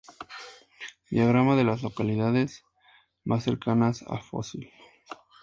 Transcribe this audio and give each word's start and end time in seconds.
Diagrama 1.11 1.55
de 1.55 1.63
las 1.63 1.83
localidades 1.83 2.63
más 3.23 3.43
cercanas 3.43 4.03
a 4.07 4.17
Fossil 4.17 4.67